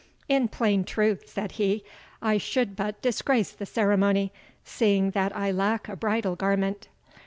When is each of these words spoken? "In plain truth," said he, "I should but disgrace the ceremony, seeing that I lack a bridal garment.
"In 0.27 0.47
plain 0.47 0.83
truth," 0.83 1.29
said 1.29 1.51
he, 1.51 1.83
"I 2.23 2.39
should 2.39 2.75
but 2.75 3.03
disgrace 3.03 3.51
the 3.51 3.67
ceremony, 3.67 4.33
seeing 4.65 5.11
that 5.11 5.37
I 5.37 5.51
lack 5.51 5.87
a 5.87 5.95
bridal 5.95 6.35
garment. 6.35 6.87